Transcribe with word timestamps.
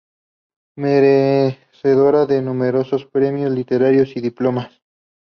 Merecedora 0.77 2.25
de 2.25 2.41
numerosos 2.41 3.05
Premios 3.05 3.51
Literarios 3.51 4.17
y 4.17 4.21
Diplomas. 4.21 4.81